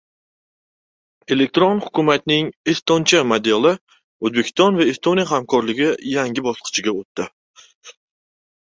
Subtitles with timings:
[1.35, 3.75] Elektron hukumatning «estoncha modeli».
[4.31, 7.33] O‘zbekiston va Estoniya hamkorligi yangi bosqichga o‘tdi